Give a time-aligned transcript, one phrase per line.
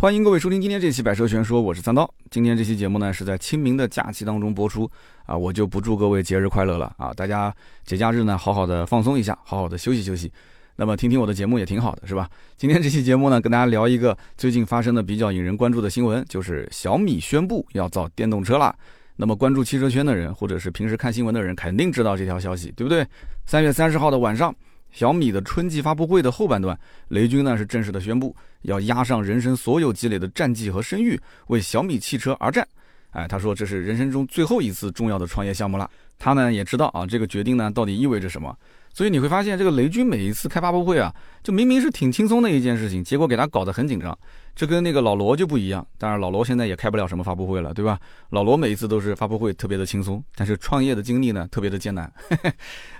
[0.00, 2.10] 欢迎各位收听今天这期《百车全说》，我是三刀。
[2.30, 4.90] 今天这期节目呢是在清明的假期当中播出
[5.26, 10.32] 啊，我就不祝各位节日快乐了啊，大家节假日呢好好的放松一下，好好的休息休息。
[10.76, 12.30] 那么听听我的节目也挺好的，是吧？
[12.56, 18.74] 今天这期节目呢，跟大家聊一个最近发生的比较引人关注的新闻，就是小米宣布要造电动车了。
[19.16, 23.06] 那么关注汽车圈的人，或者是平时看新闻的人，肯定知道这条消息，对不对？
[23.44, 24.54] 三月三十号的晚上。
[24.92, 26.78] 小米的春季发布会的后半段，
[27.08, 32.66] 雷军呢是正式的宣布要押上人生所有积累的战绩和声誉，为小米汽车而战。
[33.10, 35.90] 哎，他说这是人生中最后一次重要的创业项目了。
[36.18, 38.56] 他呢也知道啊，这个决定呢到底意味着什么。
[38.92, 44.16] 所以你会发现，这个雷军每一次开发布会啊，就明明是挺轻松的一件事情，结果给他搞得很紧张。
[44.54, 45.86] 这跟那个老罗就不一样。
[45.96, 47.98] 当然，老罗现在也开不了什么发布会了，对吧？
[48.30, 52.12] 老罗每一次都是发布会特别的轻松，但是创业的经历呢特别的艰难。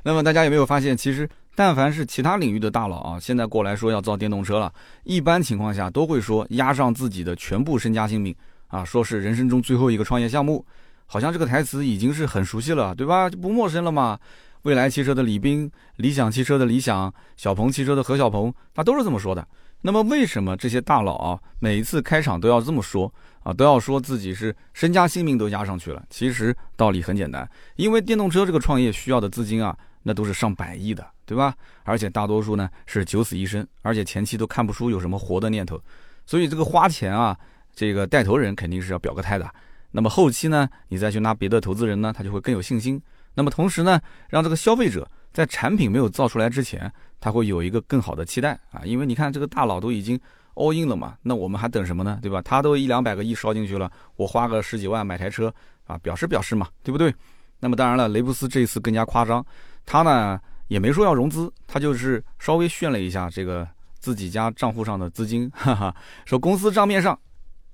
[0.05, 1.29] 那么大家有没有发现，其实？
[1.57, 8.35] 但凡是其他领域的大佬啊，现在过来说要造电动车了，一般情况下都会说押上自己的全部身家性命
[8.69, 10.65] 啊，说是人生中最后一个创业项目，
[11.05, 13.29] 好像这个台词已经是很熟悉了，对吧？
[13.29, 14.19] 就不陌生了嘛。
[14.63, 19.47] 未来汽车的李斌，理想汽车的理想，小鹏汽车的何小鹏，他都是这么说的。
[19.83, 26.03] 那么为什么这些大佬啊，每一次开场都要这么说啊，都要说自己是身家性命都压上去了？
[26.11, 29.77] 其实道理很简单，因为电动车这个创业需要的资金啊。
[30.03, 31.55] 那都是上百亿的，对吧？
[31.85, 35.79] 而且大多数呢是九死一生，而且前期都看不出有什么活的念头，
[36.25, 37.37] 所以这个花钱啊，
[37.75, 39.47] 这个带头人肯定是要表个态的。
[39.91, 42.99] 那么后期呢，你再去拿别的投资人呢，他就会更有信心。
[43.41, 50.21] 那么同时呢，让这个消费者在产品没有造出来之前，他会有一个更好的期待啊，因为你看这个大佬都已经
[50.57, 52.19] all in 了嘛，那我们还等什么呢？
[52.21, 52.43] 对吧？
[52.43, 55.51] 他都一两百个亿烧进去了，我花个十几万买台车
[55.87, 57.15] 啊，表示表示嘛，对不对？
[57.61, 59.43] 那么当然了，雷布斯这一次更加夸张。
[59.87, 63.67] 他呢也没说要融资，他就是稍微炫了一下这个
[64.01, 65.97] 自己家账户上的资金，哈哈，
[66.27, 67.19] 说公司账面上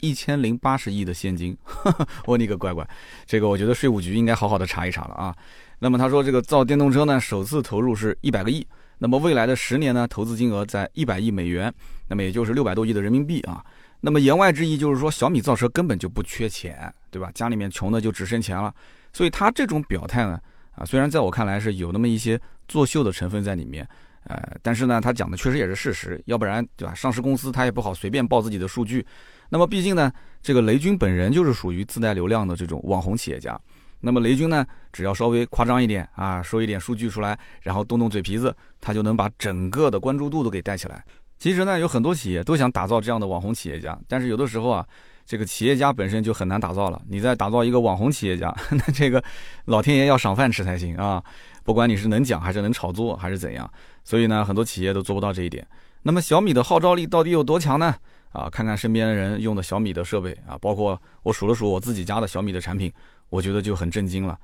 [0.01, 1.57] 一千零八十亿的现金，
[2.27, 2.87] 我你个乖乖，
[3.27, 5.37] 这个我觉得税务局应该好好的查一查了啊。
[5.79, 8.67] 那么他说这个造电动车呢，首次投入是一百个亿，
[8.99, 11.73] 那么未来的十年呢，投资金额在一百亿美元，
[12.09, 13.65] 那么也就是六百多亿的人民币啊。
[14.01, 17.31] 那么言外之意就是说小米造车根本就不缺钱，对吧？
[17.35, 18.75] 家里面穷的就只剩钱了，
[19.13, 20.41] 所以他这种表态呢。
[20.77, 22.39] 啊，虽然在我看来是有那么一些
[22.69, 23.89] 作秀的成分在里面，
[24.25, 26.95] 呃，但是呢，他讲的确实也是事实，要不然对吧？
[26.95, 29.05] 上市公司他也不好随便报自己的数据。
[29.49, 30.13] 那么毕竟呢，
[30.43, 33.59] 这个雷军本人就是属于自带流量的这种网红企业家。
[34.01, 41.05] 那么雷军呢，只要稍微夸张一点啊，说一点数据出来，然后动动嘴皮子，他就能把整个的关注度都给带起来。
[41.39, 44.87] 其实呢，有很多企业都想打造这样的网红企业家，但是有的时候啊。
[45.29, 49.21] 这个企业家本身就很难打造了，你再打造一个网红企业家， 那这个
[49.65, 51.21] 老天爷要赏饭吃才行啊！
[51.65, 53.69] 不管你是能讲还是能炒作还是怎样，
[54.05, 55.67] 所以呢，很多企业都做不到这一点。
[56.03, 57.93] 那么小米的号召力到底有多强呢？
[58.33, 62.93] 啊，看看身边的人用的小米的设备啊，包括我数了数我自己家的小米的产品，
[63.29, 64.39] 我觉得就很震惊了。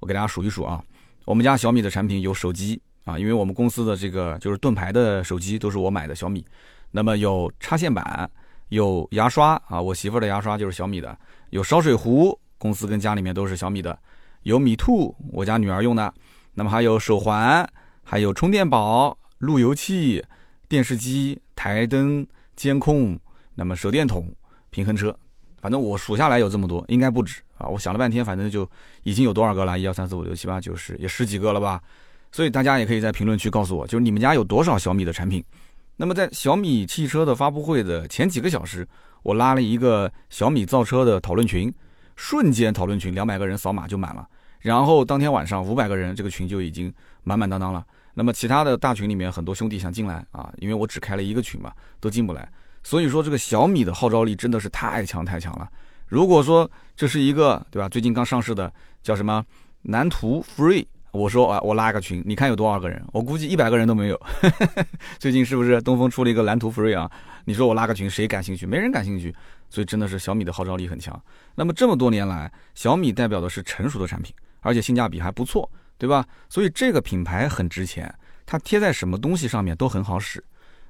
[0.00, 0.82] 我给大家数一数啊，
[1.24, 6.44] 我们家小米的产品有手机啊，因为我们公司的这个就是盾牌的手机都是我买的小米，
[6.90, 8.30] 那么有插线板。
[8.70, 11.08] 有牙刷啊，我媳妇的牙刷就是小米的；
[11.48, 13.96] 有烧水壶，公司跟家里面都是小米的；
[14.42, 16.12] 有米兔，我家女儿用的；
[16.52, 17.66] 那么还有手环，
[18.04, 20.22] 还有充电宝、路由器、
[20.68, 23.18] 电视机、台灯、监控，
[23.58, 24.32] 那么手电筒、
[24.70, 25.12] 平衡车，
[25.60, 27.66] 反正我数下来有这么多，应该不止啊！
[27.66, 28.64] 我想了半天，反正就
[29.02, 29.76] 已经有多少个了？
[29.76, 31.82] 一二三四五六七八九十，也十几个了吧？
[32.30, 35.44] 所以大家也可以在评论区告诉我，就是你们家有多少小米的产品。
[35.96, 38.86] 那么在小米汽车的发布会的前几个小时，
[39.24, 41.74] 我拉了一个小米造车的讨论群，
[42.14, 44.24] 瞬间讨论群两百个人扫码就满了。
[44.60, 46.94] 然后当天晚上五百个人，这个群就已经
[47.24, 47.84] 满满当当了。
[48.14, 52.48] 那么其他的大群里面很多兄弟想进来啊，因为我只开了一个群嘛，都进不来。
[52.88, 55.68] 所以说这个小米的号召力真的是太强太强了。
[56.06, 58.72] 如果说这是一个对吧，最近刚上市的
[59.02, 59.44] 叫什么
[59.82, 60.86] 蓝图 Free。
[61.10, 63.04] 我说啊，我拉个群，你看有多少个人？
[63.12, 64.18] 我估计一百个人都没有。
[65.20, 67.10] 最近是不是东风出了一个蓝图 Free 啊？
[67.44, 68.64] 你说我拉个群，谁感兴趣？
[68.64, 69.34] 没人感兴趣。
[69.68, 71.22] 所以真的是小米的号召力很强。
[71.54, 76.24] 那么这么多年来，小米代表的是成熟的产品，而且性价比还不错，对吧？
[76.48, 78.10] 所以这个品牌很值钱，
[78.46, 80.42] 它贴在什么东西上面都很好使。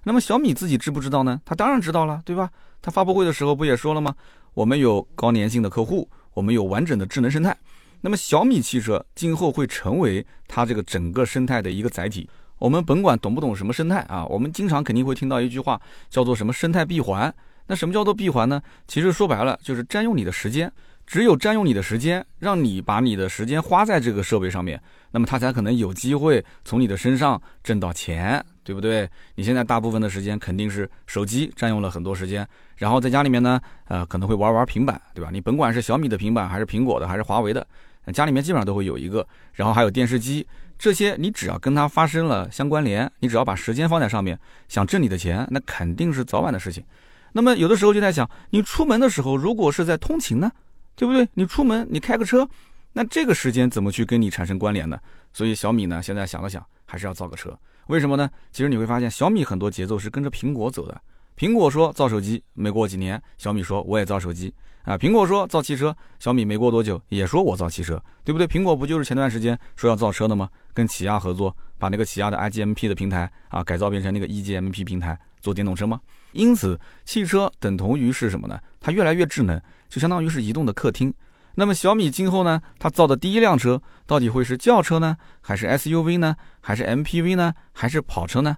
[0.09, 1.39] 那么小米自己知不知道呢？
[1.45, 2.49] 他当然知道了，对吧？
[2.81, 4.15] 他发布会的时候不也说了吗？
[4.55, 7.55] 我们有高粘性的客户，我们有完整的智能生态。
[8.01, 12.27] 那么小米汽车今后会成为它这个整个生态的一个载体。
[12.59, 15.79] 我们甭管懂不懂什么生态啊，我们经常肯定会听到一句话，
[16.09, 17.35] 叫做什么生态闭环。
[17.67, 18.63] 那什么叫做闭环呢？
[18.87, 20.73] 其实说白了就是占用你的时间。
[21.07, 24.79] 只有占用你的时间，让你把你的时间花在这个设备上面，
[25.11, 29.09] 那么它才可能有机会从你的身上挣到钱，对不对？
[29.35, 35.31] 你现在大部分的时间肯定是手机占用了很多时间，然后在家里面呢，呃，可能会玩玩平板，对吧？
[35.33, 37.67] 你甭管是小米的平板，还是苹果的，还是华为的，
[38.13, 39.27] 家里面基本上都会有一个。
[39.55, 40.47] 然后还有电视机，
[40.79, 44.39] 这些你只要跟它发生了相关联，你只要把时间放在上面，
[44.69, 46.85] 想挣你的钱，那肯定是早晚的事情。
[47.33, 50.53] 那么有的时候就在想，你出门的时候，如果是在通勤呢，
[50.95, 51.27] 对不对？
[51.33, 52.47] 你出门你开个车，
[52.93, 55.01] 那这个时间怎么去跟你产生关联呢？
[55.33, 57.59] 所以小米呢，现在想了想，还是要造个车。
[57.89, 58.31] 为什么呢？
[58.53, 61.01] 其实你会发现，小米很多节奏是跟着苹果走的。
[61.37, 64.53] 苹果说造手机，没过几年，小米说我也造手机
[64.83, 64.97] 啊。
[64.99, 68.47] 苹果说造汽车，小米没过多久也说我造汽车，对不对？
[68.47, 70.51] 苹果不就是前段时间说要造车的吗？
[70.75, 75.99] 跟起亚合作，把那个起亚的 iGMP 的平台啊改造变成那个 eGMP 平台做电动车吗？
[76.33, 78.61] 因此，汽车等同于是什么呢？
[78.81, 79.59] 它越来越智能，
[79.89, 81.15] 就相当于是移动的客厅。
[81.59, 88.57] 那么小米今后呢，它造的第一辆车到底会是轿车呢，还是 SUV 呢，还是 MPV 呢，还是跑车呢？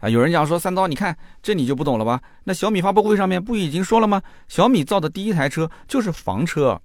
[0.00, 2.20] 啊，有人讲说三刀，你看这你就不懂了吧？
[2.44, 4.20] 那小米发布会上面不已经说了吗？
[4.48, 6.78] 小米造的第一台车就是房车。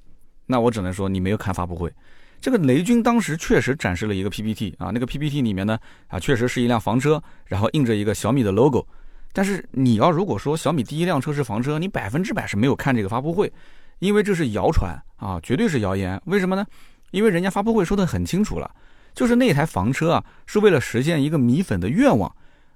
[0.46, 1.94] 那我只能说你没有看发布会。
[2.40, 5.78] 这个雷军当时确实展示了一个 PPT 啊，那个 PPT 里面呢，
[6.08, 8.88] 啊确实是一辆房车，然后印着一个小米的 logo。
[9.34, 13.52] 但是你要如果说小米第一辆车是房车，你百分之百是没有看这个发布会，
[14.00, 16.22] 因为这是谣传啊，绝对是谣言。
[16.26, 16.66] 为什么呢？
[17.12, 18.70] 因为人家发布会说的很清楚了，
[19.14, 22.34] 就是那台房车啊，是为了实现一个米粉的愿望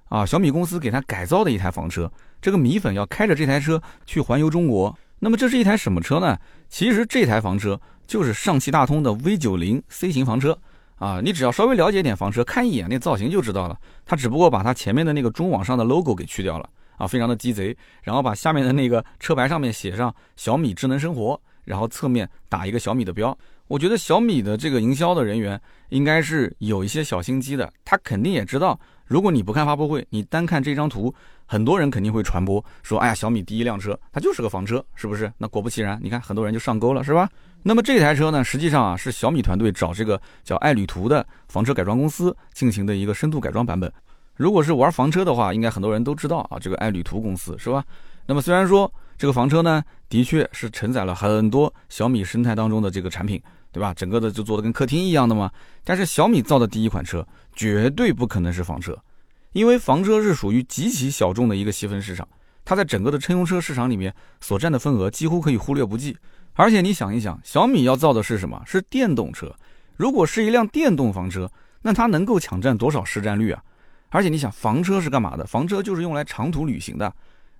[0.08, 2.10] 啊，小米公司给他改造的一台房车。
[2.40, 4.96] 这个米粉要开着这台车去环游中国。
[5.20, 6.36] 那么这是一台什么车呢？
[6.68, 10.58] 其实这台房车就是上汽大通的 V 九零 C 型房车。
[10.96, 13.76] 啊，你只要稍微了解点房车，看一眼那造型就知道了。
[14.06, 17.76] 它只不过把它前面的那个中网上的 logo 给去掉了啊，非常的鸡贼。
[18.02, 23.36] 然后把下面的那个车牌上面写上小米智能生活，然后侧面打一个小米的标。
[23.68, 25.58] 我觉得小米的这个营销的人员
[25.88, 31.14] 应该是有一些小心机的，他肯定也知道，如果你不看发布会，你单看这张图，
[31.46, 35.32] 很多人肯定会传播说，哎呀，小米第一辆车它就是个房车，是不是？
[35.38, 37.26] 那果不其然，你看很多人就上钩了，是吧？
[37.62, 43.90] 那么这台车呢，实际上啊是小米团队找这个叫爱旅途的房车改装公司进行的一个深度改装版本。
[44.36, 47.84] 如果是玩房车的话，应该很多人都知道啊，这个爱旅途公司是吧？
[48.26, 53.40] 那么虽然说这个房车呢，的确是承载了很多小米生态当中的这个产品，
[53.70, 53.92] 对吧？
[53.94, 55.50] 整个的就做的跟客厅一样的嘛。
[55.84, 58.96] 但是小米造的第一款车绝对不可能是房车，
[59.52, 62.26] 因为房车是属于极其小众的一个细分市场，
[62.64, 66.16] 它在整个的乘用车市场里面所占的份额几乎可以忽略不计。
[66.54, 68.62] 而且你想一想，小米要造的是什么？
[68.66, 69.54] 是电动车。
[69.96, 71.50] 如果是一辆电动房车，
[71.82, 73.62] 那它能够抢占多少市占率啊？
[74.12, 75.44] 而且你想，房车是干嘛的？
[75.46, 77.12] 房车就是用来长途旅行的。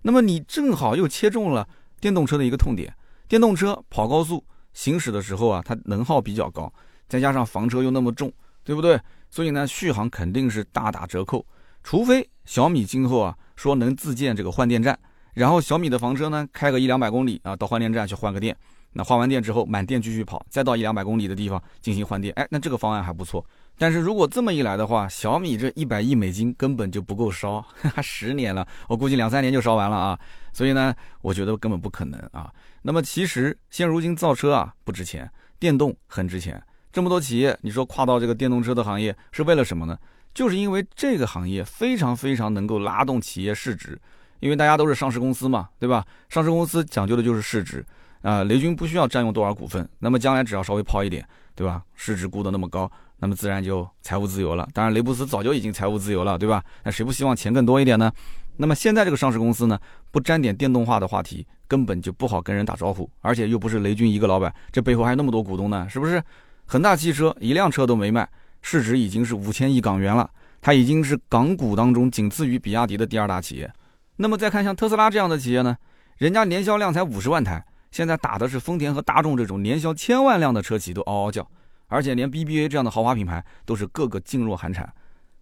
[0.03, 1.67] 那么你正好又切中了
[1.99, 2.95] 电动车的一个痛点。
[3.27, 4.45] 电动车跑高速
[4.75, 6.71] 行驶的时候啊，它能耗比较高，
[7.09, 8.31] 再加上房车又那么重，
[8.63, 9.01] 对不对？
[9.31, 11.45] 所以呢，续航肯定是大打折扣。
[11.83, 14.99] 除非小米今后啊说能自建这个换电站，
[15.33, 18.55] 然后小米的房车呢开个一两百公里啊，到换电站去换个电。
[18.93, 23.43] 那换完电之后，满电继续跑，再到一两百公里的地方进行换电，哎，那这个方案还不错。
[23.83, 30.17] 但是如果这么一来的话，小米这一百亿美金根本就不够烧，哈 哈十年了，我估计两三年就烧完了啊。
[30.53, 32.49] 所以呢，我觉得根本不可能啊。
[32.83, 36.63] 那么其实现如今造车啊不值钱，电动很值钱。
[36.93, 39.99] 这么多企业，你说跨到这个电动车的行业是为了什么呢？
[40.33, 44.01] 就是因为这个行业非常非常能够拉动企业市值，
[44.39, 46.07] 因为大家都是上市公司嘛，对吧？
[46.29, 47.85] 上市公司讲究的就是市值。
[48.21, 51.83] 啊，雷军不需要占用多少股份，那么将来只要稍微抛一点，对吧？
[51.97, 52.89] 市值估得那么高，
[53.23, 54.69] 那么自然就财务自由了。
[54.75, 56.61] 当然，雷布斯早就已经财务自由了，对吧？
[56.83, 58.13] 那谁不希望钱更多一点呢？
[58.57, 59.79] 那么现在这个上市公司呢，
[60.11, 63.09] 不沾点电动化的话题，根本就不好跟人打招呼。
[63.21, 66.21] 而且又不是雷军一个老板，这背后还有那么多股东呢，是不是？
[66.67, 68.29] 恒大汽车一辆车都没卖，
[68.61, 70.29] 市值已经是五千亿港元了，
[70.61, 73.73] 它已经是港股当中仅次于比亚迪的第二大企业。
[74.17, 75.77] 那么再看像特斯拉这样的企业呢，
[76.19, 77.65] 人家年销量才五十万台。
[77.93, 81.47] 现在打的是丰田和大众这种年销千万辆的车企都嗷嗷叫，
[81.93, 84.91] 而且连 BBA 这样的豪华品牌都是个个噤若寒蝉。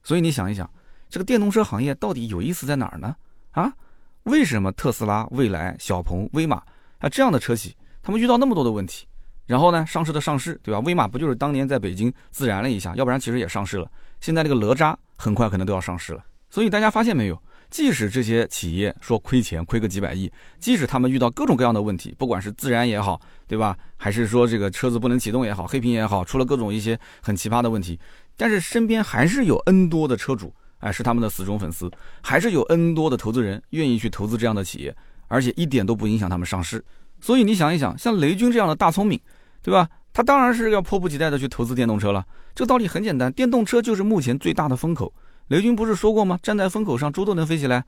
[0.02, 0.68] 所以你想一想，
[1.08, 3.14] 这个电动车行业到底有意思在哪儿呢？
[3.52, 3.72] 啊，
[4.24, 6.56] 为什么特斯拉、蔚来、小鹏、威马
[6.98, 9.06] 啊这样的车企，他们遇到那么多的问题，
[9.46, 10.80] 然后呢上市的上市，对吧？
[10.80, 13.90] 威马不就是当年在北京自燃了一下，要不然其实也上市了。
[14.20, 16.24] 现在这个哪吒很快可能都要上市了。
[16.50, 17.40] 所以大家发现没有？
[17.70, 23.76] 即使这些企业说亏钱，亏个几百亿，即使他们遇到各种各样的问题，不管是自燃也好，对吧？
[23.96, 27.98] 还是说这个车子不能启动也好，黑屏也好，出了各种一些很奇葩的问题，
[28.36, 34.96] 但是身边还是有 N 多的车主，哎，是他们的死忠粉丝，还是有 N 多的投资人愿意去投资这样的企业，
[35.28, 36.84] 而且一点都不影响他们上市。
[37.20, 39.20] 所以你想一想，像雷军这样的大聪明，
[39.62, 39.88] 对吧？
[40.12, 42.26] 他当然是要迫不及待的去投资电动车了。
[42.52, 45.12] 这个道理很简单，电动车就是目前最大的风口。
[45.50, 46.38] 雷军不是说过吗？
[46.40, 47.84] 站在风口上，猪都能飞起来。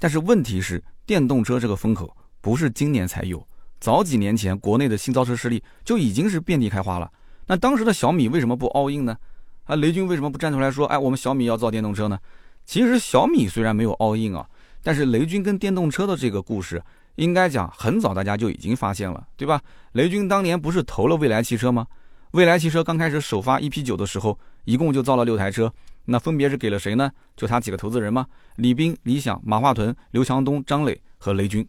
[0.00, 3.46] 但是问题是，电动车这个风口不是今年才有，
[3.78, 7.08] 早几年前国内的新造车势力就已经是遍地开花了。
[7.46, 9.16] 那当时的小米为什么不 all in 呢？
[9.62, 12.18] 啊，雷军为什么不站出来说，哎，我们小米要造电动车呢？
[12.64, 14.44] 其实小米虽然没有 all in 啊，
[14.82, 16.82] 但是雷军跟电动车的这个故事，
[17.14, 19.60] 应该讲很早大家就已经发现了，对吧？
[19.92, 21.86] 雷军当年不是投了蔚来汽车吗？
[22.32, 25.72] 蔚来汽车刚开始首发 EP 九的时候，一共就造了六台车，
[26.04, 27.10] 那分别是给了谁呢？
[27.36, 28.26] 就他几个投资人吗？
[28.56, 31.66] 李斌、李想、马化腾、刘强东、张磊和雷军。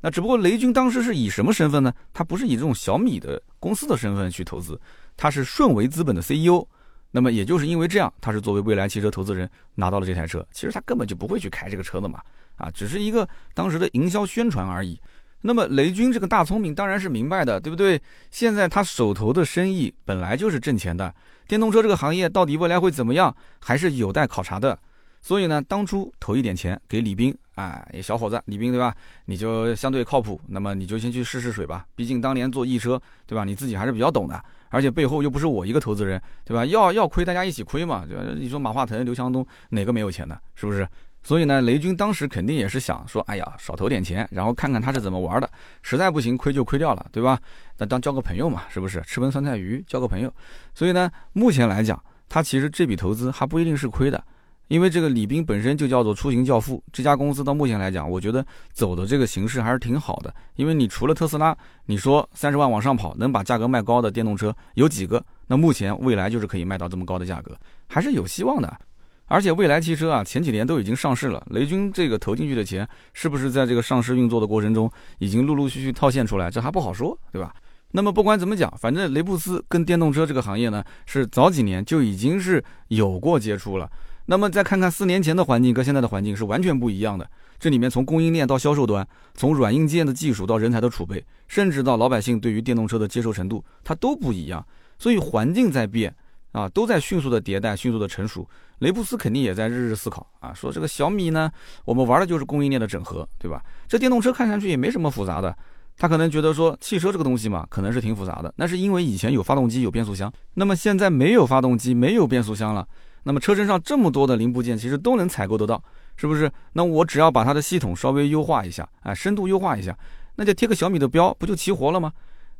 [0.00, 1.92] 那只不过雷军当时是以什么身份呢？
[2.12, 4.80] 他不是以这种小米的公司的身份去投资，
[5.16, 6.66] 他是顺为资本的 CEO。
[7.10, 10.46] 那么也就是因为这样，他是作为未来汽车投资人拿到了这台车。
[10.52, 12.20] 其实他根本就不会去开这个车的嘛，
[12.56, 15.00] 啊，只是一个当时的营销宣传而已。
[15.40, 18.00] 那么雷军这个大聪明当然是明白的，对不对？
[18.30, 21.14] 现在他手头的生意本来就是挣钱的，
[21.46, 24.78] 电动车这个行业到底未来会怎么样，还是有待考察的。
[25.20, 28.94] 所以呢，当初投一点钱给李斌，哎，小伙子，李斌对吧？
[29.24, 31.84] 你就相对靠谱，那么你就先去试试水吧。
[31.96, 33.42] 毕竟当年做易车，对吧？
[33.42, 34.40] 你自己还是比较懂的。
[34.68, 36.64] 而且背后又不是我一个投资人，对吧？
[36.66, 38.04] 要要亏，大家一起亏嘛。
[38.06, 40.86] 就你说马化腾、刘强东哪个没有钱呢，是不是？
[41.26, 45.50] 所以呢，雷军当时肯定也是想说，哎呀，少投点钱，然后看看他是怎么玩的。
[45.82, 47.36] 实在不行，亏就亏掉了，对吧？
[47.78, 49.02] 那当交个朋友嘛，是不是？
[49.04, 50.32] 吃盆酸菜鱼，交个朋友。
[50.72, 54.22] 所以呢，目前来讲，他其实这笔投资还不一定是亏的。
[54.68, 60.32] 因为这个李斌本身就叫做出行教父，这家公司到目前来讲，我觉得走的这个形式还是挺好的。
[60.54, 61.56] 因为你除了特斯拉，
[61.86, 65.20] 你说三十万往上跑，能把价格卖高的电动车有几个？
[65.48, 68.80] 那目前未来就是可以卖到这么高的价格，还是有希望的。
[69.26, 76.50] 而且未来汽车啊，前几年都已经上市了，雷军这个投进去的钱，是不是在这个上市运作的过程中，已经陆陆续续套现出来？
[76.50, 77.54] 这还不好说，对吧？
[77.92, 83.90] 那么不管怎么讲，反正雷布斯跟电动车这个行业呢，是早几年就已经是有过接触了。
[84.26, 87.28] 那么再看看四年前的环境跟现在的环境是完全不一样的。
[87.58, 94.66] 这里面从供应链到销售端，从软硬件的技术到人才的储备，甚至到老百姓对于电动车的接受程度，它都不一样。
[94.98, 96.14] 所以环境在变
[96.52, 98.48] 啊，都在迅速的迭代、迅速的成熟。
[98.80, 101.50] 雷布斯肯定也在日日思考啊，说这个小米呢，
[101.84, 103.62] 我们玩的就是供应链的整合，对吧？
[103.88, 105.56] 这电动车看上去也没什么复杂的，
[105.96, 112.86] 他可能觉得说汽车这个东西嘛，可能是挺复杂的，那是因为以前有发动机、有变速箱，那么现在没有发动机、没有变速箱了。
[113.22, 115.82] 那么车身上这么多的零部件，其实都能采购得到，
[116.16, 116.52] 是不是？
[116.74, 119.96] 那我只要把它的系统稍微优化一下，哎，深度优化一下，
[120.36, 122.12] 那就贴个小米的标，不就齐活了吗？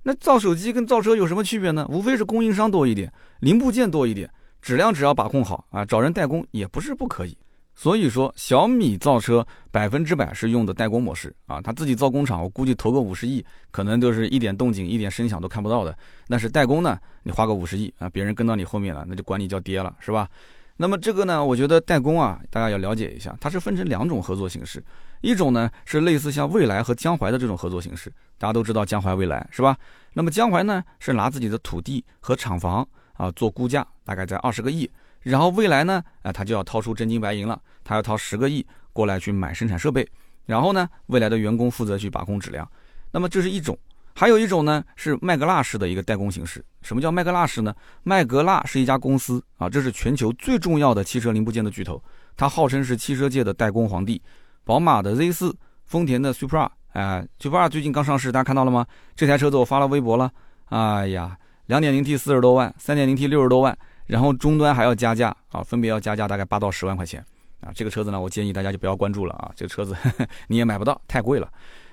[0.08, 1.84] 那造手机跟造车有什么区别呢？
[1.90, 4.30] 无非是供应商多一点，零部件多一点，
[4.62, 7.36] 质量只要把控好啊，找人代工也不是不可以。
[7.75, 15.98] 所以说，小米造车百分之百是用的代工模式啊，他自己造工厂，我估计投个五十亿，可能都是一点动静、一点声响都看不到的。
[16.28, 20.28] 那是代工呢，你花个五十亿啊，别人跟到你后面了，那就管你叫爹了，是吧？
[20.76, 24.80] 那么这个呢，我觉得代工啊，大家要了解一下，它是分成两种合作形式，
[25.20, 29.76] 一种呢是类似像蔚来和江淮的这种合作形式，大家都知道江淮蔚来是吧？
[30.12, 34.90] 那么江淮呢是拿自己的土地和厂房啊做估价，大概在二十个亿。
[35.20, 40.06] 然后未来呢，啊，他就要掏出真金白银了，他要掏十个亿过来去买生产设备，
[40.44, 42.70] 然后呢，未来的员工负责去把控质量。
[43.11, 43.76] 那么这是一种，
[44.14, 46.64] 还有一种呢是麦格纳式的一个代工形式。
[46.82, 47.75] 什么叫麦格纳式呢？
[48.04, 52.00] 麦格纳是一家公司啊，这是全球最重要的汽车零部件的巨头，
[52.37, 54.23] 它号称是汽车界的代工皇帝。
[54.66, 58.85] 宝马的 Z 四，丰田的 Supra，哎，Supra 最近刚上市，大家看到了吗？
[59.14, 60.28] 这台车子我发了微博了，
[60.70, 63.78] 哎呀，两点零 T 四十多万，三点零 T 六十多万。
[64.06, 67.25] 然后终端还要加价啊，分别要加价大概八到十万块钱
[67.61, 67.70] 啊。
[67.73, 69.52] 这个车子呢，我建议大家就不要关注了啊。
[69.54, 71.49] 这个车子呵 呵你也买不到，太贵了。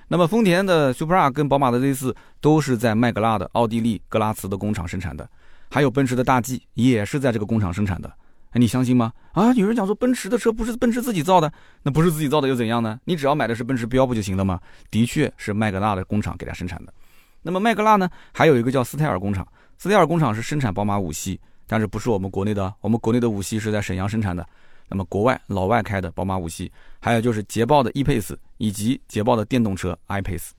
[0.08, 5.28] 那么丰田的 Supra 跟宝马的 Z 四都是在麦格纳的奥地利格拉茨的工厂生产的，
[5.70, 8.12] 还有奔驰的大 G 也是在这个工厂生产的。
[8.54, 9.12] 哎，你相信吗？
[9.32, 13.00] 啊，有人讲说奔驰的车不是奔驰自己造的，那不是自己造的又怎样呢？
[13.04, 14.60] 你只要买的是奔驰标不就行了吗？
[14.92, 16.94] 的确是麦格纳的工厂给它生产的。
[17.42, 19.46] 那么麦格纳呢，还有一个叫斯泰尔工厂，
[19.76, 21.38] 斯泰尔工厂是生产宝马五系。
[21.66, 24.46] 但是不是我们国内的，我们国内的五系是在沈阳生产的。
[24.88, 26.70] 那么国外老外开的宝马五系，
[27.00, 30.50] 还有就是捷豹的 e-Pace 以及捷豹的电动车 i-Pace。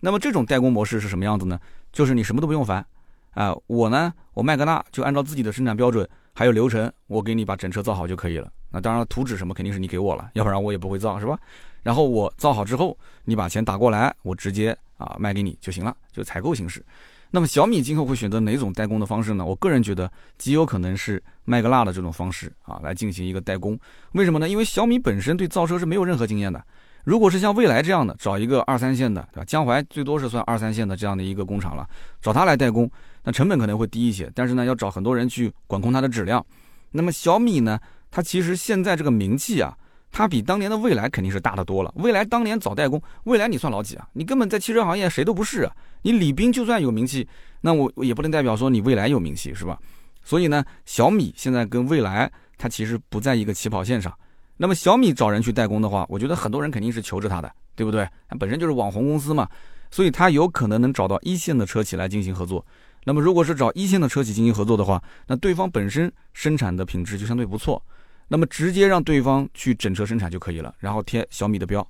[0.00, 1.58] 那么这种代工模式是什么样子呢？
[1.92, 2.86] 就是你什么都不用烦
[3.32, 8.50] 啊，我呢，我麦格纳就按照自己的生产标准还有流程，我给你把整车造好就可以了。
[8.70, 11.38] 那当然图纸什么肯定是你给我了，要不然我也不会造，是吧？
[11.82, 16.84] 然后我造好之后，你把钱打过来，我直接啊卖给你就行了，就采购形式。
[17.30, 19.44] 那么小米今后会选择哪种代工的方式呢？
[19.44, 23.78] 我个人觉得极有可能是麦格纳的这种方式啊，来进行一个代工。
[24.12, 24.48] 为什么呢？
[24.48, 26.64] 因为小米本身对造车是没有任何经验的。
[27.04, 29.44] 如果是像未来这样的，找一个二三线的，对吧？
[29.44, 31.86] 江淮最多是算二三线的这样的一个工厂了，
[32.20, 32.90] 找他来代工，
[33.22, 34.30] 那成本可能会低一些。
[34.34, 36.44] 但是呢，要找很多人去管控它的质量。
[36.90, 37.78] 那么小米呢，
[38.10, 39.76] 它其实现在这个名气啊，
[40.10, 41.92] 它比当年的未来肯定是大得多了。
[41.96, 44.08] 未来当年早代工，未来你算老几啊？
[44.14, 45.72] 你根本在汽车行业谁都不是啊。
[46.02, 47.28] 你李斌就算有名气，
[47.60, 49.78] 那我也不能代表说你未来有名气是吧？
[50.22, 54.10] 所以呢，小米现在跟未来它其实不在一个起跑线上。
[54.56, 58.08] 那么小米找人去代工的话，我觉得很多人肯定是求着他的，对不对？
[58.38, 59.48] 本身就是网红公司嘛，
[59.90, 62.64] 所以它有可能能找到一线的车企来进行合作。
[63.04, 67.82] 那么，如果是找一线的车企进行合作的话，那对方本身生产的品质就相对不错，
[68.28, 71.86] 那么直接让对方去整车生产就可以了，然后贴小米的标。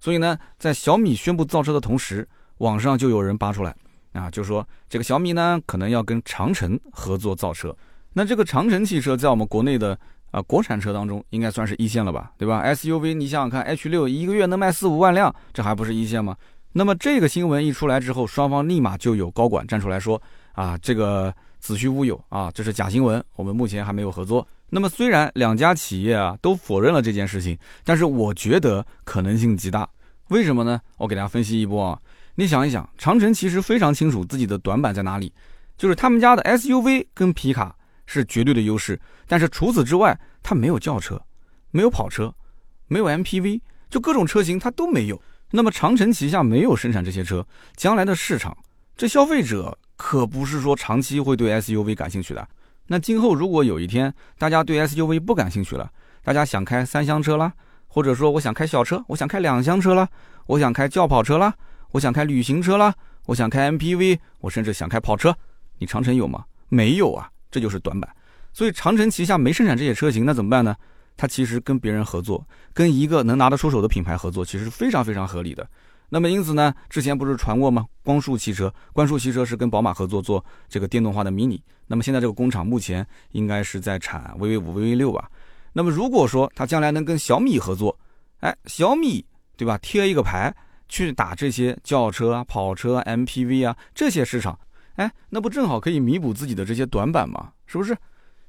[0.00, 2.26] 所以呢，在小米宣布造车的同时，
[2.58, 3.76] 网上就有人扒出来
[4.12, 7.76] 啊，就说这个小米呢可能要跟长城合作造车。
[8.12, 9.98] 那这个长城汽车在我们国内的
[10.36, 16.36] 啊国产车当中应该算是一线了吧，对吧？SUV 你想想看，H 六一个月能卖四五万辆，这还不是一线吗？
[16.72, 20.20] 那么这个新闻一出来之后，双方立马就有高管站出来说。
[20.52, 23.22] 啊，这个子虚乌有啊，这是假新闻。
[23.34, 24.46] 我们目前还没有合作。
[24.68, 29.88] 那么虽然两家企业啊都否认了这件事情，但是我觉得可能性极大。
[30.28, 30.78] 为什么呢？
[30.98, 31.98] 我给大家分析一波啊。
[32.34, 35.32] 你想一想，长城其实非常清楚自己的短板在哪里，
[35.78, 37.74] 就是他们家的 SUV 跟皮卡
[38.06, 41.20] 是绝对的优势，但是除此之外，它没有轿车，
[41.70, 42.34] 没有跑车，
[42.88, 43.60] 没有 MPV，
[43.90, 45.20] 就各种车型它都没有。
[45.50, 47.46] 那么长城旗下没有生产这些车，
[47.76, 48.56] 将来的市场，
[48.96, 49.76] 这消费者。
[49.98, 52.48] 可不是说长期会对 SUV 感兴趣的。
[52.86, 55.90] 那今后如果有一天大家对 SUV 不感兴趣了，
[56.22, 57.50] 大家想开三厢车啦，
[57.86, 60.06] 或者说我想开小车，我想开两厢车啦，
[60.44, 61.54] 我想开轿跑车啦，
[61.92, 62.94] 我想开旅行车啦，
[63.24, 65.34] 我想开 MPV，我甚至想开跑车，
[65.78, 66.44] 你长城有吗？
[66.68, 68.14] 没有啊，这就是短板。
[68.52, 70.76] 所以长城旗下没生产这些车型，那怎么办呢？
[71.16, 75.66] 它其实跟别人合作，跟一个能拿得出手的品牌合作，其实是非常非常合理的。
[76.10, 77.86] 那么因此呢，之前不是传过吗？
[78.02, 81.58] 光束汽车，光束汽车是跟宝马合作做这个电动化的 mini。
[81.86, 85.30] 那么现在这个工厂目前应该是在产 VV 五、VV 六吧。
[85.72, 87.98] 那么如果说它将来能跟小米合作，
[88.40, 89.24] 哎，小米
[89.56, 89.78] 对吧？
[89.78, 90.54] 贴一个牌
[90.86, 94.58] 去打这些轿车啊、跑车、MPV 啊这些市场，
[94.96, 97.52] 哎，那不正好可以弥补自己的这些短板吗？
[97.66, 97.96] 是不是？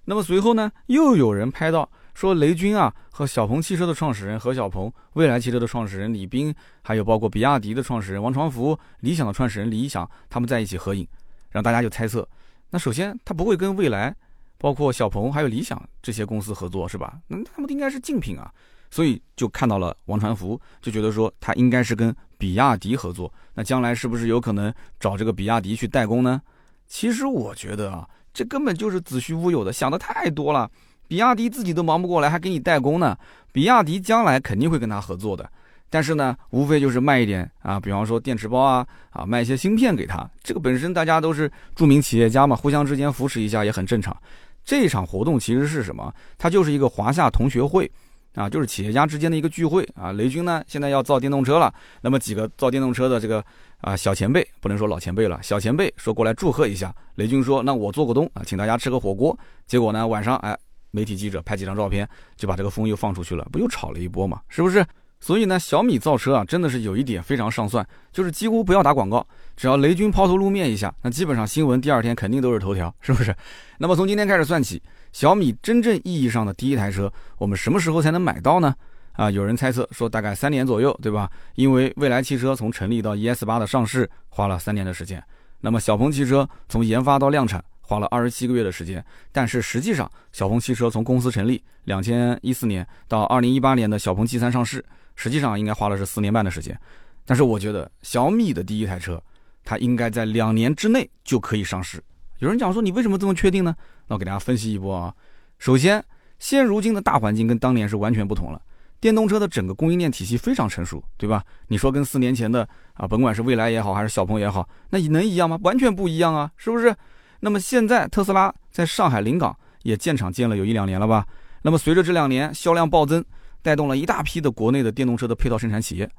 [0.05, 1.89] 那么随后呢，又有人拍到。
[2.13, 11.07] 说雷军啊和小鹏汽车的创始人何小鹏、蔚来汽车的创始人李斌，还有包括比亚迪的创始人王传福、理想的创始人李想，他们在一起合影，
[11.51, 12.27] 让大家就猜测，
[12.71, 14.15] 那首先他不会跟蔚来、
[14.57, 17.19] 包括小鹏还有理想这些公司合作是吧？
[17.27, 18.51] 那他们应该是竞品啊，
[18.89, 26.41] 所以就看到了王传福，就觉得说他应该是跟比亚迪合作，那将来是不是有可能找这个比亚迪去代工呢？
[26.87, 30.69] 其实我觉得啊，这根本就是子虚乌有的，想的太多了。
[31.07, 33.17] 比亚迪自己都忙不过来，还给你代工呢。
[33.51, 35.49] 比亚迪将来肯定会跟他合作的，
[35.89, 40.29] 但是呢，无非就是卖一点啊，比方说电池包啊，啊，卖一些芯片给他。
[40.43, 44.15] 这个本身大家都是著名企业家嘛，互相之间扶持一下也很正常。
[44.63, 46.13] 这场活动其实是什么？
[46.37, 47.89] 它就是一个华夏同学会
[48.37, 50.13] 啊，就是企业家之间的一个聚会啊。
[50.13, 53.43] 雷军呢，现在要造电动车了，那么几个造电动车的这个
[53.81, 56.95] 啊小前辈，不能说老前辈了，小前辈说过来祝贺一下。
[57.15, 59.37] 雷军说，那我做个东啊，请大家吃个火锅。
[59.65, 60.57] 结果呢，晚上哎。
[60.89, 64.41] 媒体记者拍几张照片，就把这个风又放出去了，不又炒了一波嘛？
[64.47, 64.83] 是不是？
[65.19, 69.25] 所以呢，小米造车啊，真的是有一点非常上算，就是几乎不要打广告，
[69.55, 73.35] 只要雷军抛头露面一下，那基本上新闻第二天肯定都是头条，是不是？
[73.79, 78.73] 那么从今天开始算起，小米真正意义上的第一台车，我们什么时候才能买到呢？
[79.13, 81.29] 啊，有人猜测说大概三年左右，对吧？
[81.55, 85.23] 因为蔚来汽车从成立到 ES 八的上市花了三年的时间，
[85.61, 87.63] 那么小鹏汽车从研发到量产。
[87.89, 89.01] 花了二十七个月的时间，
[89.31, 94.83] 但是实际上，小鹏汽车从公司成立两千一四年到二零一八年的小鹏 G 三上市，
[95.17, 96.79] 实际上应该花了是四年半的时间。
[97.25, 99.21] 但是我觉得小米的第一台车，
[99.65, 102.01] 它应该在两年之内就可以上市。
[102.39, 103.75] 有人讲说你为什么这么确定呢？
[104.07, 105.13] 那我给大家分析一波啊。
[105.59, 106.01] 首先，
[106.39, 108.61] 现如今的大环境跟当年是完全不同了，
[108.99, 111.43] 电动车的整个供应链体系非常成熟，对吧？
[111.67, 115.59] 你说跟四年前的啊，甭管是蔚来也好，还是小鹏也好，那能一样吗？
[115.63, 116.95] 完全不一样啊，是不是？
[117.39, 121.25] 那么现在特斯拉在上海临港也建厂建了有一两年了吧？
[121.63, 123.25] 那么随着这两年销量暴增，
[123.67, 126.09] 带动了一大批的国内的电动车的配套生产企业，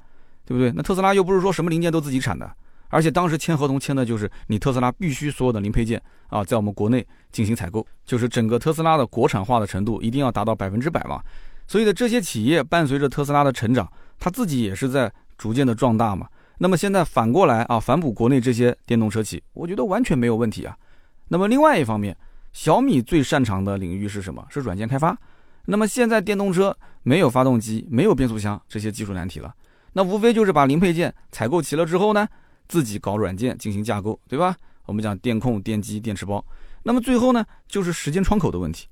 [0.45, 0.71] 对不对？
[0.75, 2.47] 那特斯拉又不是说什么零件都自己产的，
[2.89, 11.19] 而且当时签合同签的就是你特斯拉必须所有的零配件啊，在我们国内进行采购，就是整个特斯拉的国产化的程度一定要达到百分之百嘛。
[11.65, 16.27] 所以的这些企业伴随着特斯拉的成长，它自己也是在逐渐的壮大嘛。
[16.59, 20.77] 那么现在反过来啊，反哺国内这些电动车企，我觉得完全没有问题啊。
[21.29, 22.15] 那么另外一方面，
[22.53, 24.45] 小米最擅长的领域是什么？
[24.51, 25.17] 是软件开发。
[25.69, 29.53] 那么现在电动车没有发动机、没有变速箱这些技术难题了，
[29.93, 32.27] 那无非就是把零配件采购齐了之后呢，
[32.67, 34.57] 自己搞软件进行架构，对吧？
[34.85, 36.43] 我们讲电控、电机、电池包。
[36.81, 38.87] 那么最后呢，就是时间窗口的问题。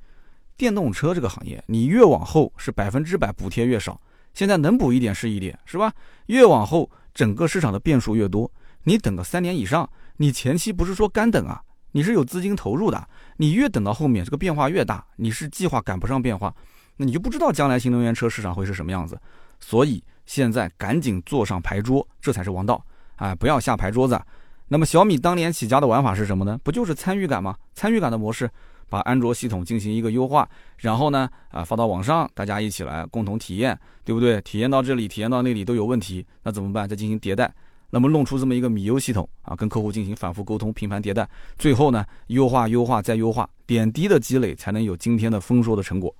[0.55, 3.99] 电动车这个行业，你越往后是百分之百补贴越少，
[4.35, 5.91] 现在能补一点是一点，是吧？
[6.27, 8.51] 越往后整个市场的变数越多，
[8.83, 11.61] 你等个三年以上，你前期不是说干等啊，
[11.93, 16.53] 你是有资金投入的，你越等到后面这个变化越大，你是计划赶不上变化，
[16.97, 19.19] 那你就不知道将来新能源车市场会是什么样子。
[19.59, 22.83] 所以现在赶紧坐上牌桌，这才是王道
[23.15, 23.33] 啊！
[23.33, 24.19] 不要下牌桌子。
[24.67, 26.59] 那么小米当年起家的玩法是什么呢？
[26.63, 27.55] 不就是参与感吗？
[27.73, 28.49] 参与感的模式，
[28.89, 30.47] 把安卓系统进行一个优化，
[30.77, 34.41] 然后呢，啊发到网上，大家一起来共同体验，对不对？
[34.41, 36.87] 体验到这里，体验到那里都有问题，那怎么办？
[36.87, 37.51] 再进行迭代，
[37.89, 46.13] 那么弄出这么一个米优系统啊，跟客户进行反复沟通，频繁迭代，最后呢，优化、优化再优化，点滴的积累才能有今天的丰硕的成果。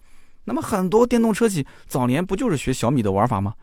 [0.45, 3.53] 那么很多电动车企早年不就是学小米的玩法吗？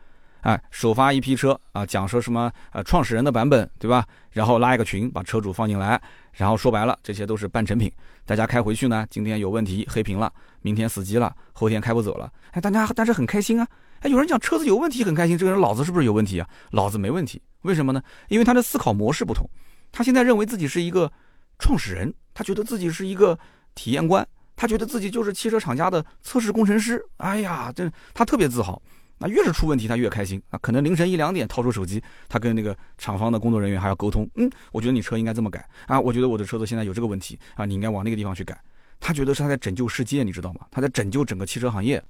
[0.42, 4.06] 哎，首发一批车啊，讲说什么呃创始人的版本，对吧？
[4.30, 5.98] 然后拉一个群，把车主放进来，
[6.32, 7.90] 然后说白了，这些都是半成品。
[8.26, 12.30] 大家开回去呢，今天有问题黑屏了，明天死机了，后天开不走了。
[12.50, 13.66] 哎，大家但是很开心啊。
[14.08, 16.48] 有人讲车子有问题很开心，这个人脑子是不是有问题啊？
[16.72, 18.02] 脑子没问题，为什么呢？
[18.28, 19.48] 因为他的思考模式不同。
[19.92, 21.10] 他现在认为自己是一个
[21.58, 23.38] 创始人，他觉得自己是一个
[23.74, 27.04] 体验官，他觉得自己就是汽车厂家的测试工程师。
[27.18, 28.80] 哎呀，这他特别自豪。
[29.16, 30.58] 那越是出问题，他越开心啊！
[30.58, 34.28] 可能凌晨一两点掏出手机，他跟那个厂方的工作人员还要沟通。
[34.34, 35.98] 嗯，我觉得你车应该这么改啊！
[35.98, 38.60] 我觉得我的车子现在有这个问题啊，你应该往那个地方去改。
[38.98, 40.66] 他觉得是他在拯救世界，你知道吗？
[40.68, 42.02] 他在拯救整个汽车行业。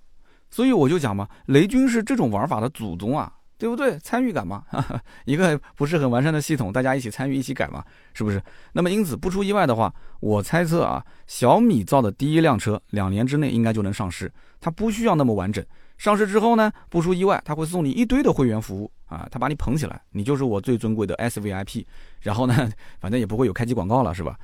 [0.50, 3.98] 所以我就讲嘛，雷军是这种玩法的祖宗啊，对不对？
[3.98, 4.64] 参与感嘛，
[5.26, 8.42] 一个不是很完善的系统，大家一起参与一起改嘛，是不是？
[8.72, 15.64] 那么因此不出意外的话，我猜测啊，小米造的第一辆车两年之内应该就能上市，它不需要那么完整。
[15.96, 21.84] 上市之后呢，不出意外，他会送你一堆的会员服务啊，他把你捧起来，你就是我最尊贵的 SVIP。
[22.20, 22.68] 然后呢，
[23.00, 24.36] 反正也不会有开机广告了，是吧？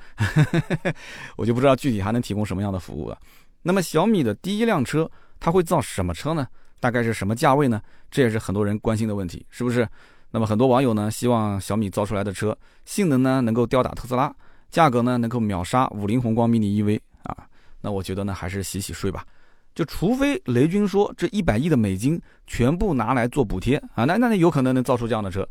[1.35, 3.17] 我就不知道具体还能提供什么样的服务了。
[3.63, 5.11] 那么小米的第一辆车，
[5.41, 6.47] 它会造什么车呢？
[6.79, 7.81] 大概是什么价位呢？
[8.09, 9.85] 这也是很多人关心的问题，是不是？
[10.29, 14.33] 那么很多网友呢，希望小米造出来的车性能呢能够吊打特斯拉，
[14.69, 17.45] 价格呢能够秒杀五菱宏光 mini EV 啊。
[17.81, 19.25] 那我觉得呢，还是洗洗睡吧。
[19.73, 25.47] 就除非雷军说这一百亿的美金全部拿来做补贴啊，那那那有可能能造出这样的车，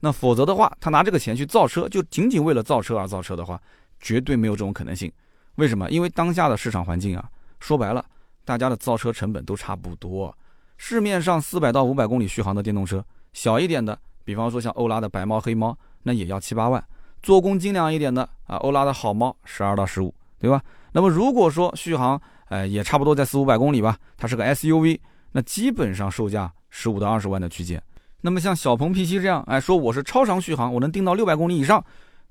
[0.00, 3.60] 那否则的话，他拿这个钱去造车，就仅仅为了造车而造车的话，
[4.00, 5.10] 绝对没有这种可能性。
[5.56, 5.90] 为什么？
[5.90, 7.28] 因为当下的市场环境啊，
[7.60, 8.04] 说白了，
[8.44, 10.36] 大家的造车成本都差不多。
[10.76, 16.80] 市面上四百到五百公里续航的电动车，小一点的，比方说像欧拉的白猫黑猫，那也要七八万；
[17.22, 20.60] 做工精良一点的啊，欧拉的好猫十二到十五，对吧？
[20.92, 23.96] 那么如果说续航，呃，也差不多在四五百公里吧。
[24.16, 24.98] 它是个 SUV，
[25.32, 27.82] 那基本上售价十五到二十万的区间。
[28.20, 31.82] 那么像小鹏 P7 这样，哎，说我是超长续航，我能定到六百公里以上，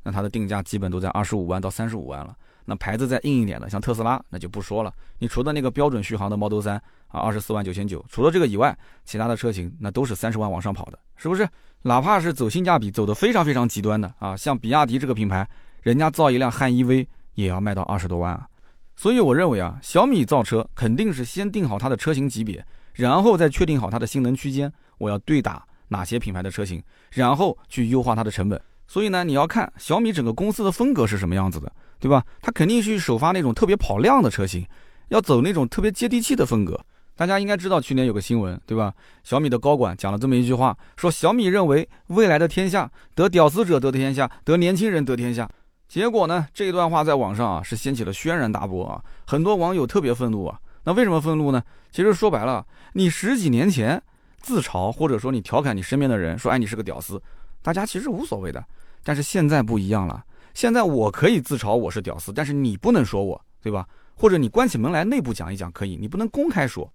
[0.04, 2.36] 那它的定价基本都在二十五万到三十五万了。
[2.66, 4.94] 那牌子再硬一点的，像特斯拉，那就不说了。
[5.20, 11.48] 你除了那个标准续航的 Model 3啊，二十四万九千九，除了这个以外，其他的车型那都是三十万往上跑的，是不是？
[11.82, 15.48] 哪怕是走性价比走的非常非常极端的啊，像比亚迪这个品牌，
[15.82, 18.48] 人家造一辆汉 EV 也要卖到二十多万啊。
[18.96, 28.62] 所以我认为啊，小米造车肯定是先定好它的车型级别，然后再确定好它的性能区间，我要对打哪些品牌的车型，然后去优化它的成本。
[28.88, 31.72] 所以呢，你要看小米整个公司的风格是什么样子的，
[32.04, 32.22] 对吧？
[32.42, 34.68] 它肯定是首发那种特别跑量的车型，
[35.08, 36.78] 要走那种特别接地气的风格。
[37.16, 38.94] 大家应该知道去年有个新闻，对吧？
[39.24, 45.50] 小米的高管讲了这么一句话，说小米认为未来的天下得屌丝者得天下，得年轻人得天下。
[45.88, 46.46] 结果呢？
[46.54, 50.60] 这段话在网上啊是掀起了轩然大波啊，很多网友特别愤怒啊。
[50.84, 51.64] 那为什么愤怒呢？
[51.90, 54.04] 其实说白了，你十几年前
[54.42, 57.22] 自嘲或者说你调侃你身边的人说，哎，你是个屌丝，
[57.62, 58.62] 大家其实无所谓的。
[59.06, 63.88] 但是现在不一样了，现在我可以自嘲我是屌丝，但是你不能说我，对吧？
[64.16, 66.92] 或者你关起门来内部讲一讲可以，你不能公开说，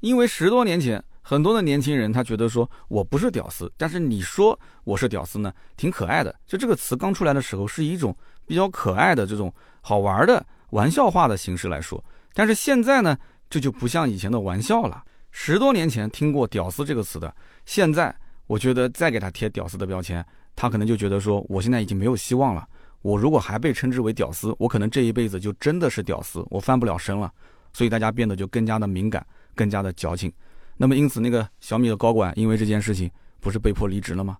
[0.00, 6.34] 因为十多年前很多的年轻人他觉得说我不是屌丝，但是你说我是屌丝呢，挺可爱的。
[6.46, 8.16] 就这个词刚出来的时候是一种。
[8.46, 13.16] 比较可爱的这种好玩的玩笑话的形式来说，但是现在呢，
[13.48, 15.04] 这就不像以前的玩笑了。
[15.30, 17.32] 十多年前听过“屌丝”这个词的，
[17.64, 18.12] 现在
[18.48, 22.66] 我觉得再给他贴“屌丝”的标签，他可能就觉得说，我现在已经没有希望了。
[23.02, 27.32] 我如果还被称之为屌丝，我可能这一辈子就真的是屌丝，我翻不了身了。
[27.72, 30.32] 所以大家变得就更加的敏感，更加的矫情。
[30.76, 33.10] 那么因此，那个小米的高管因为这件事情
[33.40, 34.36] 不是被迫离职了吗？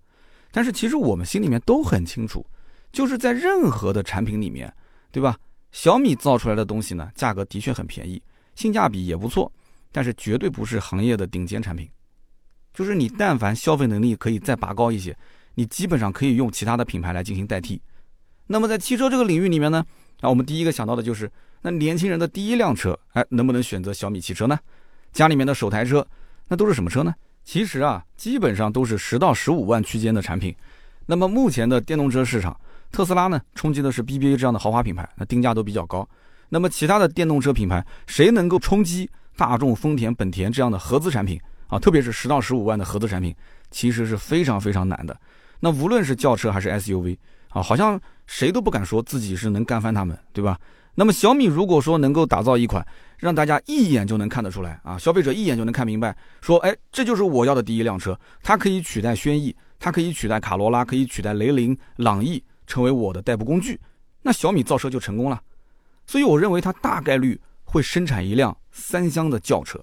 [0.51, 2.45] 但是其实我们心里面都很清楚。
[2.93, 4.73] 就是在任何的产品里面，
[5.13, 5.39] 对吧？
[5.71, 8.21] 小米造出来的东西呢，价格的确很便宜，
[8.57, 9.51] 性价比也不错，
[9.93, 11.89] 但是绝对不是行业的顶尖产品。
[12.75, 15.17] 就是你但凡消费能力可以再拔高一些，
[15.55, 17.81] 你基本上可以用其他的品牌来进行代替。
[18.53, 19.85] 那么在汽车这个领域里面呢，
[20.23, 21.31] 啊，我们第一个想到的就是，
[21.63, 24.59] 那年轻人的第一辆车，哎，能不能选择小米汽车呢？
[25.13, 26.05] 家里面的首台车，
[26.49, 27.15] 那都是什么车呢？
[27.45, 30.53] 其实啊，基本上都是十到十五万区间的产品。
[31.07, 32.61] 那么目前的电动车市场，
[32.91, 36.07] 特斯拉呢冲击的是 BBA 这样的豪华品牌，那定价都比较高。
[36.49, 41.79] 那么其他的电动车品牌，谁能够冲击大众、丰田、本田这样的合资产品啊？
[41.79, 43.33] 特别是十到十五万的合资产品，
[43.71, 45.17] 其实是非常非常难的。
[45.61, 47.17] 那无论是轿车还是 SUV
[47.51, 50.59] 啊，好像谁都不敢说自己是能干翻他们，对吧？
[50.95, 52.85] 那么小米如果说能够打造一款
[53.17, 63.81] 让大家一眼就能看得出来啊，消费者一眼就能看明白，说哎，这就是我要的第一辆车，它可以取代轩逸，它可以取代卡罗拉，可以取代雷凌、朗逸，成为我的代步工具，
[64.23, 65.41] 那小米造车就成功了。
[66.07, 69.83] 所以我认为它大概率会生产一辆三厢的轿车，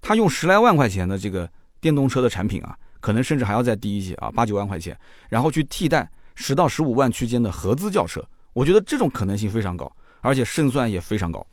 [0.00, 1.48] 它用十来万块钱的这个
[1.80, 4.96] 电动车的产品啊，可能甚至还要再低一些啊，八九万块钱，
[5.28, 6.08] 然后去替代
[6.42, 8.20] 十到十五万区间的合资轿车，
[8.52, 9.90] 我觉得这种可能性非常高，
[10.22, 11.46] 而且胜算也非常高。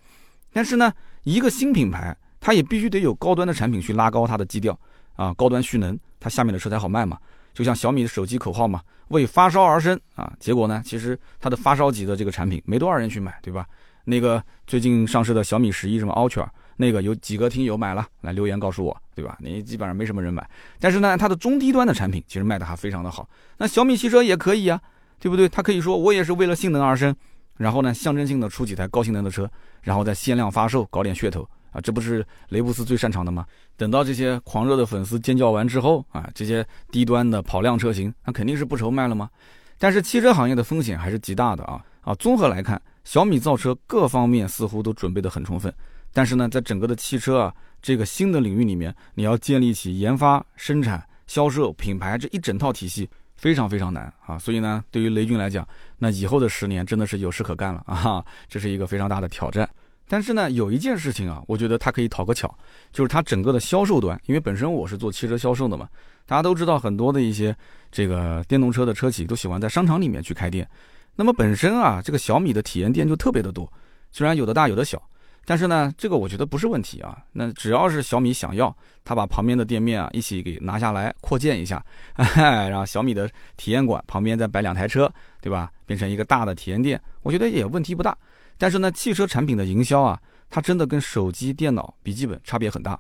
[0.52, 4.78] 但是呢，一个新品牌，它也必须得有高端的产品去拉高它的基调
[5.15, 7.19] 啊，高端蓄能，它下面的车才好卖嘛。
[7.54, 13.67] 就像小米的手机口号嘛，为发烧而生啊，结果呢，其实它的发烧级的这个产品没多少人去买，对吧？
[14.06, 16.47] 那个最近上市的小米十一什么 Ultra，
[16.78, 19.38] 那个有几个听友买了，来留言告诉我，对吧？
[19.41, 23.27] 你基本上没什么人买，但是呢，它的中低端的产品其实卖的还非常的好。
[23.58, 24.79] 那小米汽车也可以啊，
[25.19, 25.49] 对不对？
[25.49, 27.13] 它可以说我也是为了性能而生，
[27.58, 29.49] 然后呢，象征性的出几台高性能的车，
[29.82, 33.45] 然后再限量发售，搞点噱头啊，这不是雷布斯最擅长的吗？
[33.75, 39.29] 等到这些狂热的粉丝尖叫完之后啊，这些低端的跑量车型，那肯定是不愁卖了吗？
[39.77, 42.82] 但是汽车行业的风险还是极大的啊啊，综合来看。
[43.05, 45.73] 小米造车各方面似乎都准备得很充分，
[46.12, 54.38] 但是呢，在整个的汽车啊这个新的领域里面，你要建立起研发、生产、销售、品牌这一整套体系，非常非常难啊！
[54.38, 55.65] 所以呢，对于雷军来讲，
[55.98, 58.26] 那以后的十年真的是有事可干了啊！
[58.50, 59.69] 这是一个非常大的挑战。
[60.08, 62.54] 但是呢，有一件事情啊，我觉得他可以讨个巧，
[62.91, 65.88] 就是他整个的销售端，因为本身我是做汽车销售的嘛，
[66.26, 67.56] 大家都知道很多的一些
[67.91, 70.67] 这个电动车的车企都喜欢在商场里面去开店。
[71.15, 73.72] 那么本身啊，这个小米的体验店就特别的多，
[74.12, 75.02] 虽然有的大有的小，
[75.49, 77.17] 但是呢，这个我觉得不是问题啊。
[77.31, 78.71] 那只要是小米想要，
[79.03, 81.83] 他把旁边的店面啊一起给拿下来扩建一下，
[82.38, 85.71] 然后小米的体验馆旁边再摆两台车，对吧？
[85.88, 88.15] 变成一个大的体验店，我觉得也问题不大。
[88.59, 92.91] 但是呢，汽车产品的营销啊，它真的跟手机、电脑、笔记本差别很大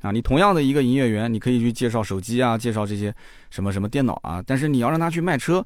[0.00, 0.10] 啊。
[0.10, 3.14] 你同样的一个营业员，你可以去介绍手机啊，介绍这些
[3.48, 5.64] 什么什么电脑啊，但是你要让他去卖车，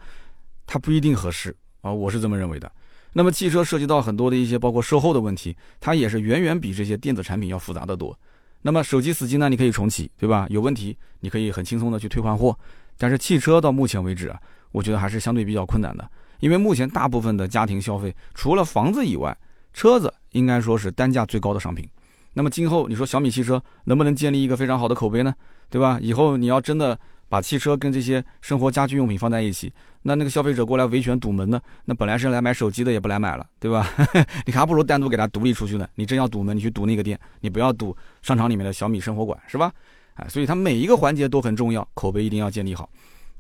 [0.67, 1.57] 他不一定合适。
[1.81, 2.71] 啊，我是这么认为的。
[3.19, 8.15] 那么汽车涉及到很多的一些包括售后的问题，它也是远远比这些电子产品要复杂的多。
[8.61, 10.47] 那么手机死机呢，你可以重启，对吧？
[10.51, 12.55] 有问题你可以很轻松的去退换货。
[12.99, 14.39] 但是汽车到目前为止啊，
[14.71, 16.07] 我觉得还是相对比较困难的，
[16.41, 19.35] 因为目前大部分的家庭消费，除了房子以外，
[19.73, 21.89] 车子应该说是单价最高的商品。
[22.35, 25.35] 那么今后你说小米汽车能不能建立一个非常好的口碑呢？
[25.71, 25.99] 对吧？
[26.03, 26.99] 以后你要真的。
[27.29, 31.61] 把汽车跟这些生活家居用品放在一起，那那个消费者过来维权堵门呢？
[31.85, 33.89] 那本来是来买手机的，也不来买了，对吧？
[34.47, 35.89] 你还不如单独给他独立出去呢。
[35.97, 39.73] 你真要堵门，你去堵那个店，你不要堵商场里面的小米生活馆，是吧？
[40.15, 42.89] 哎，所以它每一个环节都很重要，口碑一定要建立好。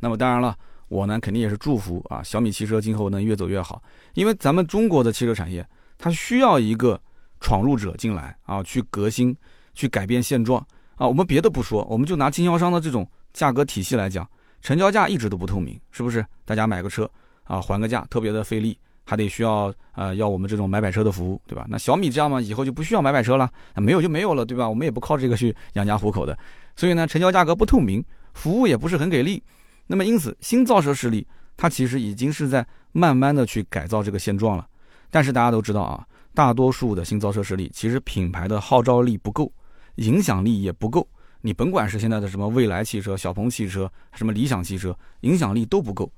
[0.01, 0.55] 那么当然了，
[0.89, 3.83] 我呢肯定也是祝福啊，小米汽车今后能越走越好，
[4.15, 7.01] 因为咱们中国的汽车产业它需要一个
[7.41, 9.35] 闯入者进来啊，去革新，
[9.73, 11.07] 去改变现状啊。
[11.07, 13.09] 我们别的不说，我们就拿经销商的这种。
[13.33, 14.27] 价格体系来讲，
[14.63, 16.25] 成交价一直都不透明，是不是？
[16.47, 17.07] 大家买个车
[17.45, 21.67] 啊，还个价特别的费力，还得需要呃要我们这种买买车的服务，对吧？
[21.69, 24.67] 那小米这样嘛，以后就不需要买买车了，没有就没有了，对吧？
[24.67, 26.39] 我们也不靠这个去养家糊口的，
[26.77, 29.43] 所以呢，成交价格不透明，服务也不是很给力。
[29.87, 31.27] 那么因此，新造车势力
[31.59, 34.67] 它其实已经是在慢慢的去改造这个现状了。
[35.11, 39.53] 但是大家都知道啊，大多数的新造车势力其实品牌的号召力不够，
[39.97, 41.07] 影响力也不够。
[41.43, 46.11] 你甭管是现在的什么蔚来汽车、小鹏汽车、什么理想汽车，影响力都不够。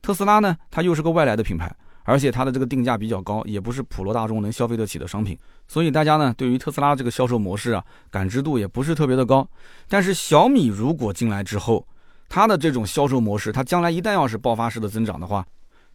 [0.00, 1.70] 特斯拉呢，它又是个外来的品牌，
[2.04, 5.38] 而且它的这个定价比较高，也不是普罗大众能消费得起的商品。
[5.68, 9.46] 所以大家呢，对于特斯拉这个销售模式啊，感知度也不是特别的高。
[9.86, 11.86] 但是小米如果进来之后，
[12.30, 15.46] 它的这种销售模式，它将来一旦要是爆发式的增长的话，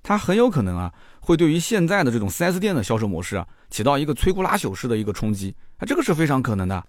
[0.03, 6.85] 它很有可能啊，会对于现在的这种 4S 店的销售模式啊，起到一个摧枯拉朽式的一个冲击啊，这个是非常可能的。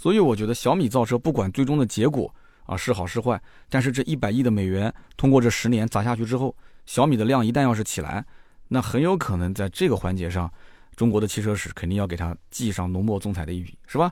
[0.00, 2.34] 所以我觉得小米造车不管最终的结果
[2.64, 8.24] 啊是好是坏，但是这一百亿的美元通过这十年砸下去之后，小米的量一旦要是起来，
[8.68, 10.50] 那很有可能在这个环节上，
[10.96, 14.10] 中国的汽车史肯定要给它记上浓墨重彩的一笔，是吧？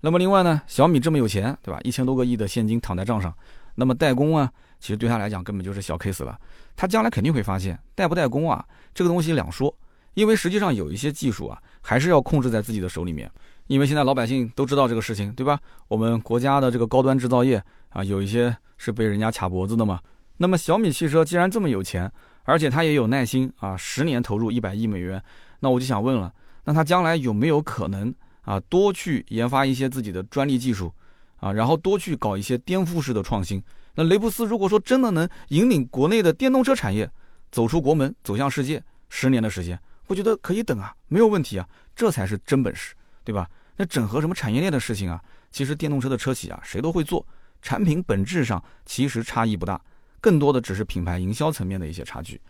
[0.00, 1.78] 那么另外呢，小米这么有钱，对吧？
[1.84, 3.30] 一千多个亿的现金躺在账上，
[3.74, 6.40] 那么代工啊，其实对他来讲根本就是小 case 了。
[6.74, 9.76] 他将来肯定会发现，代不代工啊，这个东西两说。
[10.14, 13.30] 因为实际上有一些技术啊，还是要控制在自己的手里面。
[13.68, 15.60] 因为现在老百姓都知道这个事情，对吧？
[15.86, 20.00] 我们国家的这个高端制造业啊，有一些是被人家卡脖子的嘛。
[20.36, 22.10] 那么小米汽车既然这么有钱，
[22.42, 25.22] 而且他也有耐心啊，十年投入一百亿美元，
[25.60, 26.32] 那我就想问了，
[26.64, 30.92] 那他将来有没有可能啊，多去研发一些自己的专利技术
[31.38, 33.62] 啊，然后多去搞一些颠覆式的创新？
[33.94, 37.10] 那雷布斯如果说真的能引领国内的电动车产业
[37.50, 39.76] 走出国门，走向世界，十年的时间。
[40.06, 43.48] 我觉得可以等啊，没有问题啊，这才是真本事，对吧？
[43.76, 47.26] 那整合什么产业链的事情啊，其实电动车的车企啊，谁都会做，
[47.60, 49.80] 产品本质上其实差异不大，
[50.20, 52.40] 更多的只是品牌营销层面的一些差距。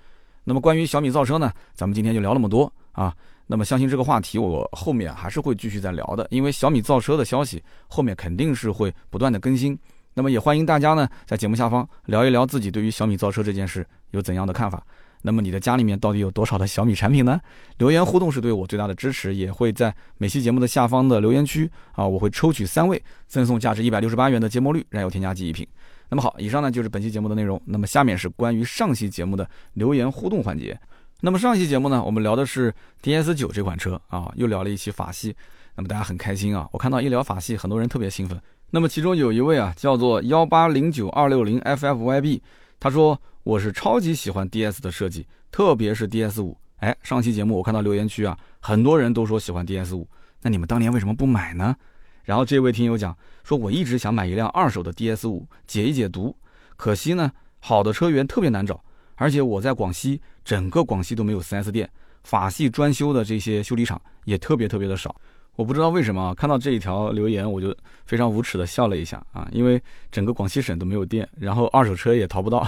[0.45, 3.15] 那么关于小米造车呢，咱们今天就聊那么多啊。
[3.49, 9.79] 那么相信这个话题我后面还是会继续再聊的，因为小米造车的消息后面肯定是会不断的更新。
[10.15, 14.85] 那么也欢迎大家呢，在节目下方聊一聊自己对于小米造车这件事有怎样的看法。
[15.23, 17.41] 那么你的家里面到底有多少的小米产品呢？
[17.79, 25.67] 留言互动是对我最大的支持，也会在每期节目的下方的留言区啊，我会抽取三位赠送价值一百六十八元的节末绿燃油添加剂一瓶。
[26.09, 27.61] 那么好，以上呢就是本期节目的内容。
[27.65, 30.79] 那么下面是关于上期节目的留言互动环节。
[31.23, 35.35] 那么上期节目呢，我们聊的是 DS 九这款车啊，又聊了一期法系。
[35.75, 38.41] 那么大家很开心啊，我看到一聊法系，很多人特别兴奋。
[38.71, 42.41] 那么其中有一位啊，叫做幺八零九二六零 FFYB，
[42.81, 43.21] 他说。
[43.47, 46.59] 我是超级喜欢 DS 的设计，特别是 DS 五。
[46.79, 50.05] 哎，上期节目我看到留言区啊，很多人都说喜欢 DS 五。
[50.43, 51.77] 那你们当年为什么不买呢？
[52.25, 56.37] 然后这位听友讲说，我一直想买一辆二手的 DS 五解一解毒，
[56.77, 58.83] 可惜呢，好的车源特别难找，
[59.15, 61.89] 而且我在广西，整个广西都没有 4S 店，
[62.25, 65.15] 法系专修的这些修理厂也特别特别的少。
[65.57, 72.67] 我不知道为什么看到这一条留言，我就非常无耻的笑了一下啊，因为整个广西省都没有电，然后二手车也淘不到。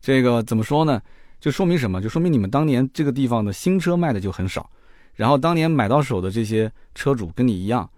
[0.00, 1.00] 这个怎么说呢？
[1.40, 2.00] 就说明什么？
[2.02, 4.68] 就说明你们当年这个地方的新车卖的就很少，
[5.14, 7.88] 然后当年买到手的这些车主跟你一样，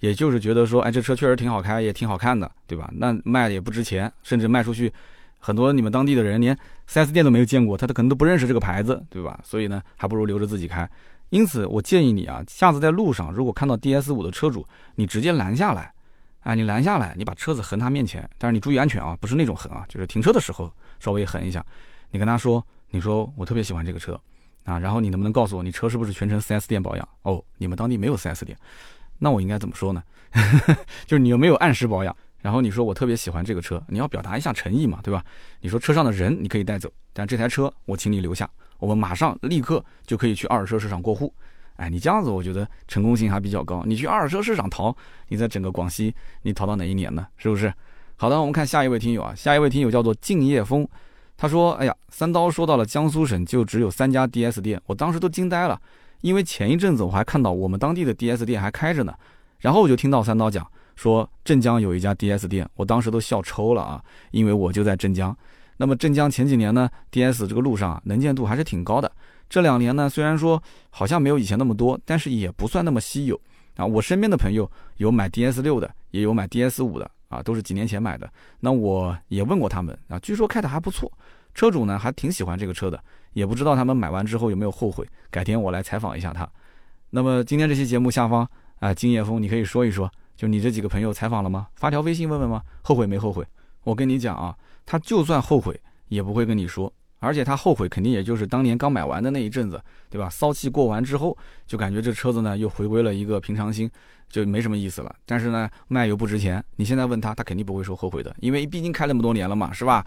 [0.00, 2.90] 也就是觉得说，哎，这车确实挺好开，也挺好看的，对吧？
[2.92, 4.92] 那卖的也不值钱，甚至卖出去，
[5.38, 6.56] 很多你们当地的人连
[6.88, 9.40] 4S 店都没有见过，他都可能都不认识这个牌子，对吧？
[9.44, 10.88] 所以呢，还不如留着自己开。
[11.30, 14.64] 因此，我建议你啊，下次在路上如果看到 DS 五的车主，
[14.94, 15.92] 你直接拦下来，
[16.40, 20.70] 哎，你拦下来，你把车子横他面前，但是你注意安全啊，不是那种横啊，就是停车的时候。
[21.00, 21.64] 稍微横一下，
[22.10, 24.20] 你跟他说，你说我特别喜欢这个车，
[24.64, 27.08] 啊，然后你能不能告诉我，你车是不是全程 4S 店保养？
[27.22, 28.54] 哦，你们当地没有 4S 店，
[29.18, 30.02] 那我应该怎么说呢？
[31.06, 32.14] 就是你有没有按时保养？
[32.42, 35.24] 然后你说我特别喜欢这个车，你要表达一下诚意嘛，对吧？
[35.62, 38.46] 你说车上的人你可以带走，但这台车我请你留下，
[38.80, 41.32] 我们马上立刻就可以去二手车市场过户。
[41.76, 43.82] 哎，你这样子我觉得成功性还比较高。
[43.86, 44.94] 你去二手车市场淘，
[45.28, 47.26] 你在整个广西你淘到哪一年呢？
[47.36, 47.72] 是不是？
[48.16, 50.86] 好的，我们看下一位听友啊，下一位听友叫做敬业风，
[51.38, 55.80] 他说：“哎呀，三刀说到了江苏省就只有三家 DS 店，我当时都惊呆了，
[56.20, 59.14] 因为前一阵子我还看到我们当地的 DS 店还开着呢，
[59.60, 60.66] 然后我就听到三刀讲
[60.96, 65.34] 说镇江有一家 DS 店，我当时都笑抽了啊，因为我就在镇江。
[65.80, 69.10] 那么镇江前几年呢，DS 这个路上啊能见度还是挺高的，
[69.48, 73.40] 这两年呢虽然说好像没有以前那么多，但是也不算那么稀有
[73.76, 73.86] 啊。
[73.86, 78.30] 我身边的朋友有买 DS 六的，也有买 DS 五的。”啊，都是几年前买的。
[78.58, 81.10] 那我也问过他们啊，据说开的还不错，
[81.54, 85.08] 车主呢还挺喜欢这个车的，也不知道他们买完之后有没有后悔。
[85.30, 86.46] 改天我来采访一下他。
[87.08, 88.46] 那么今天这期节目下方
[88.80, 91.68] 啊，金叶峰，你可以说一说，就你这几个朋友采访了吗？
[91.76, 92.60] 发条微信问问吗？
[92.82, 93.46] 后悔没后悔？
[93.84, 94.54] 我跟你讲啊，
[94.90, 100.28] 他就算后悔也不会跟你说，而且他后悔肯定也就是当年刚买完的那一阵子，对吧？
[100.28, 103.88] 骚气过完之后，就感觉这车子呢又回归了一个平常心。
[104.28, 106.64] 就没什么意思了，但是呢，卖又不值钱。
[106.76, 110.04] 你现在问他，他肯定不会说后悔的，因为毕竟开那么多年了嘛，是吧？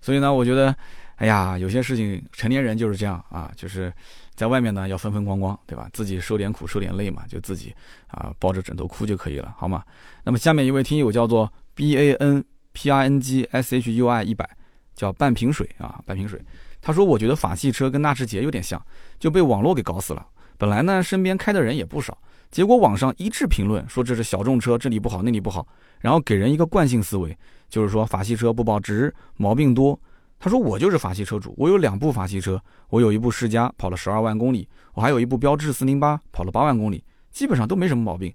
[0.00, 0.74] 所以呢，我觉得，
[1.16, 3.92] 哎呀，有些事情成年人就是这样啊，就是
[4.34, 5.90] 在外面呢要风风光光，对吧？
[5.92, 7.74] 自己受点苦受点累嘛，就自己
[8.08, 9.84] 啊抱着枕头哭就可以了，好吗？
[10.24, 12.42] 那么下面一位听友叫做 B A N
[12.76, 14.46] P R N G S H U I 一百，
[14.94, 16.38] 叫半瓶水啊，半瓶水。
[16.82, 18.80] 他说，我觉得法系车跟纳智捷有点像，
[19.18, 20.26] 就被网络给搞死了。
[20.58, 22.18] 本来呢，身边开的人也不少。
[22.50, 25.66] 结果网上一致评论说这是小众车，这里不好那里不好，
[26.00, 27.34] 然后给人一个惯性思维，
[27.70, 29.98] 就是说法系车不保值，毛病多。
[30.38, 32.60] 他说我就是法系车主，我有两部法系车，
[32.90, 38.32] 我有一部世嘉跑了十二万公里，我还有一部标致四零八跑了八万公里，基本上都没什么毛病。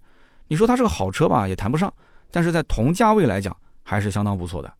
[0.47, 1.93] 你说它是个好车吧，也谈不上，
[2.31, 4.73] 但是在同价位来讲还是相当不错的。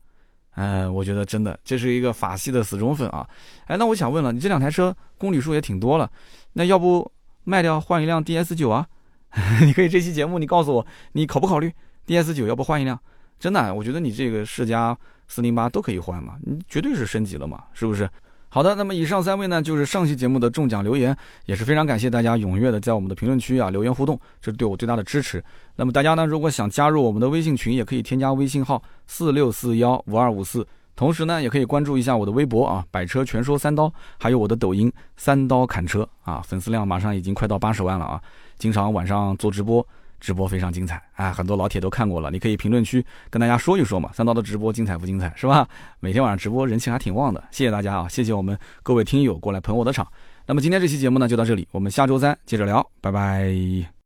[0.56, 3.28] 嗯，我觉得真的这是一个法系的死忠粉啊。
[3.68, 6.12] 哎，那我想问了，你这两台车公里数也挺多了，
[6.54, 7.10] 那要不
[7.46, 8.86] 卖掉换一辆 DS 九啊？
[9.64, 11.74] 你可以这期节目，你告诉我，你考不考虑
[12.06, 12.48] DS 九？
[12.48, 13.00] 要不换一辆？
[13.40, 14.96] 真的，我觉得你这个世嘉
[15.28, 18.10] 四零八都可以换嘛，你绝对是升级了嘛，是不是？
[18.54, 25.42] 好的，那么以上三位呢，就是上期节目的中奖留言，也是非常感谢大家踊跃的在我们的评论区啊留言互动，这是对我最大的支持。
[25.78, 33.90] 那么大家呢，如果想加入我们的微信群，也可以添加微信号四六四幺五二五四，同时呢，也可以关注一下我的微博啊，百车全说三刀，
[34.20, 38.22] 还有我的抖音三刀砍车啊，粉丝量马上已经快到八十万了啊，
[38.58, 39.88] 经常晚上做直播。
[40.22, 45.68] 直播非常精彩啊，很多老铁都看过了，你可以评论区跟大家说一说嘛，三刀的直播精彩不精彩是吧？
[46.00, 50.08] 每天晚上直播人气还挺旺的，谢谢大家啊，谢谢我们各位听友过来捧我的场。
[50.46, 54.01] 那么今天这期节目呢就到这里，我们下周三接着聊，拜拜。